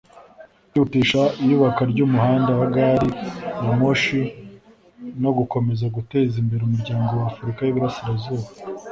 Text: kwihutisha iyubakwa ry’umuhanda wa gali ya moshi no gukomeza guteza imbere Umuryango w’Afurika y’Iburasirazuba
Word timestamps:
kwihutisha 0.69 1.21
iyubakwa 1.43 1.83
ry’umuhanda 1.91 2.51
wa 2.59 2.67
gali 2.75 3.09
ya 3.63 3.71
moshi 3.79 4.21
no 5.21 5.31
gukomeza 5.37 5.85
guteza 5.95 6.35
imbere 6.43 6.61
Umuryango 6.63 7.11
w’Afurika 7.21 7.59
y’Iburasirazuba 7.63 8.47